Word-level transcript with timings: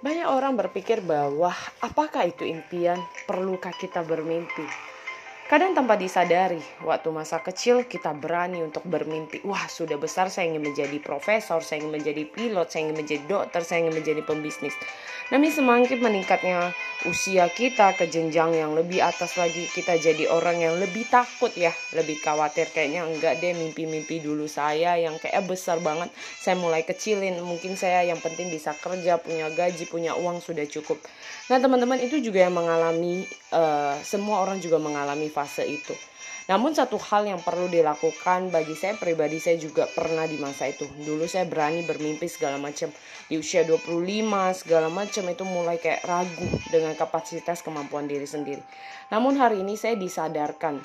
Banyak 0.00 0.32
orang 0.32 0.56
berpikir 0.56 1.04
bahwa 1.04 1.52
apakah 1.84 2.24
itu 2.24 2.48
impian? 2.48 3.12
Perlukah 3.28 3.76
kita 3.76 4.00
bermimpi? 4.00 4.64
Kadang 5.50 5.74
tanpa 5.74 5.98
disadari, 5.98 6.62
waktu 6.86 7.10
masa 7.10 7.42
kecil 7.42 7.82
kita 7.82 8.14
berani 8.14 8.62
untuk 8.62 8.86
bermimpi. 8.86 9.42
Wah, 9.42 9.66
sudah 9.66 9.98
besar 9.98 10.30
saya 10.30 10.46
ingin 10.46 10.62
menjadi 10.62 10.94
profesor, 11.02 11.58
saya 11.66 11.82
ingin 11.82 11.98
menjadi 11.98 12.22
pilot, 12.22 12.70
saya 12.70 12.86
ingin 12.86 13.02
menjadi 13.02 13.22
dokter, 13.26 13.66
saya 13.66 13.82
ingin 13.82 13.98
menjadi 13.98 14.22
pembisnis. 14.22 14.78
Namun 15.34 15.50
semakin 15.50 15.98
meningkatnya 15.98 16.70
usia 17.06 17.50
kita 17.50 17.98
ke 17.98 18.06
jenjang 18.06 18.54
yang 18.54 18.78
lebih 18.78 19.02
atas 19.02 19.34
lagi, 19.34 19.66
kita 19.74 19.98
jadi 19.98 20.30
orang 20.30 20.62
yang 20.62 20.74
lebih 20.78 21.02
takut 21.10 21.50
ya, 21.58 21.74
lebih 21.98 22.22
khawatir 22.22 22.70
kayaknya 22.70 23.06
enggak 23.06 23.42
deh 23.42 23.50
mimpi-mimpi 23.50 24.22
dulu 24.22 24.46
saya 24.46 25.02
yang 25.02 25.18
kayak 25.18 25.50
besar 25.50 25.82
banget. 25.82 26.14
Saya 26.14 26.58
mulai 26.62 26.86
kecilin, 26.86 27.42
mungkin 27.42 27.74
saya 27.74 28.06
yang 28.06 28.22
penting 28.22 28.54
bisa 28.54 28.70
kerja, 28.78 29.18
punya 29.18 29.50
gaji, 29.50 29.82
punya 29.90 30.14
uang 30.14 30.42
sudah 30.42 30.66
cukup. 30.70 31.02
Nah, 31.50 31.58
teman-teman 31.58 31.98
itu 31.98 32.22
juga 32.22 32.46
yang 32.46 32.54
mengalami 32.54 33.26
uh, 33.50 33.98
semua 34.06 34.42
orang 34.42 34.62
juga 34.62 34.78
mengalami 34.78 35.30
fase 35.40 35.64
itu. 35.64 35.96
Namun 36.52 36.74
satu 36.74 36.98
hal 36.98 37.30
yang 37.30 37.40
perlu 37.40 37.70
dilakukan 37.70 38.52
bagi 38.52 38.74
saya 38.74 38.98
pribadi 38.98 39.40
saya 39.40 39.56
juga 39.56 39.88
pernah 39.88 40.26
di 40.26 40.36
masa 40.36 40.68
itu. 40.68 40.84
Dulu 40.84 41.24
saya 41.24 41.46
berani 41.46 41.86
bermimpi 41.86 42.26
segala 42.26 42.58
macam. 42.58 42.92
Di 43.30 43.38
usia 43.38 43.64
25 43.64 43.86
segala 44.58 44.90
macam 44.90 45.24
itu 45.30 45.44
mulai 45.46 45.78
kayak 45.78 46.02
ragu 46.04 46.48
dengan 46.68 46.92
kapasitas 46.98 47.62
kemampuan 47.62 48.10
diri 48.10 48.26
sendiri. 48.26 48.60
Namun 49.14 49.38
hari 49.38 49.62
ini 49.62 49.78
saya 49.78 49.94
disadarkan 49.94 50.82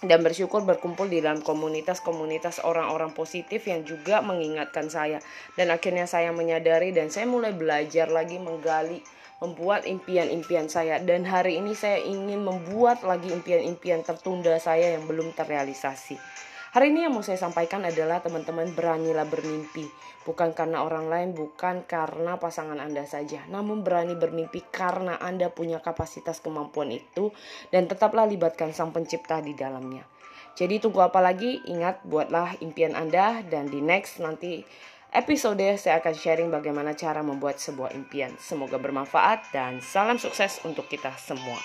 dan 0.00 0.24
bersyukur 0.24 0.64
berkumpul 0.64 1.12
di 1.12 1.20
dalam 1.20 1.44
komunitas-komunitas 1.44 2.64
orang-orang 2.64 3.12
positif 3.12 3.68
yang 3.68 3.84
juga 3.84 4.24
mengingatkan 4.24 4.88
saya 4.88 5.20
dan 5.60 5.68
akhirnya 5.68 6.08
saya 6.08 6.32
menyadari 6.32 6.88
dan 6.96 7.12
saya 7.12 7.28
mulai 7.28 7.52
belajar 7.52 8.08
lagi 8.08 8.40
menggali 8.40 9.04
membuat 9.40 9.88
impian-impian 9.88 10.68
saya 10.68 11.00
dan 11.00 11.24
hari 11.24 11.56
ini 11.56 11.72
saya 11.72 11.96
ingin 12.04 12.44
membuat 12.44 13.00
lagi 13.00 13.32
impian-impian 13.32 14.04
tertunda 14.04 14.60
saya 14.60 14.92
yang 15.00 15.08
belum 15.08 15.32
terrealisasi. 15.32 16.20
Hari 16.70 16.94
ini 16.94 17.02
yang 17.02 17.18
mau 17.18 17.24
saya 17.24 17.34
sampaikan 17.34 17.82
adalah 17.82 18.22
teman-teman 18.22 18.70
beranilah 18.78 19.26
bermimpi. 19.26 19.90
Bukan 20.22 20.54
karena 20.54 20.86
orang 20.86 21.10
lain, 21.10 21.34
bukan 21.34 21.82
karena 21.82 22.38
pasangan 22.38 22.78
Anda 22.78 23.02
saja. 23.10 23.42
Namun 23.50 23.82
berani 23.82 24.14
bermimpi 24.14 24.62
karena 24.70 25.18
Anda 25.18 25.50
punya 25.50 25.82
kapasitas 25.82 26.38
kemampuan 26.38 26.94
itu 26.94 27.34
dan 27.74 27.90
tetaplah 27.90 28.22
libatkan 28.22 28.70
sang 28.70 28.94
pencipta 28.94 29.42
di 29.42 29.50
dalamnya. 29.58 30.06
Jadi 30.54 30.78
tunggu 30.78 31.02
apa 31.02 31.18
lagi? 31.18 31.58
Ingat 31.66 32.06
buatlah 32.06 32.62
impian 32.62 32.94
Anda 32.94 33.42
dan 33.42 33.66
di 33.66 33.82
next 33.82 34.22
nanti 34.22 34.62
episode 35.10 35.66
saya 35.76 35.98
akan 35.98 36.14
sharing 36.14 36.48
bagaimana 36.50 36.94
cara 36.94 37.20
membuat 37.20 37.58
sebuah 37.58 37.94
impian. 37.94 38.30
Semoga 38.38 38.78
bermanfaat 38.78 39.50
dan 39.50 39.82
salam 39.82 40.16
sukses 40.16 40.62
untuk 40.62 40.86
kita 40.86 41.10
semua. 41.18 41.58